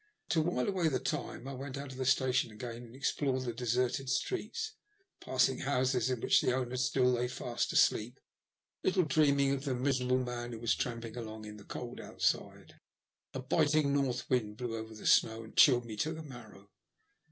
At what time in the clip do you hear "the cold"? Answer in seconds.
11.57-11.99